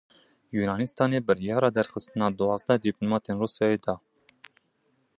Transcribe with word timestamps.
Yûnanistanê 0.57 1.19
biryara 1.27 1.69
derxistina 1.77 2.27
duwazdeh 2.37 2.81
dîplomatên 2.85 3.35
Rûsyayê 3.41 3.77
da. 3.85 3.95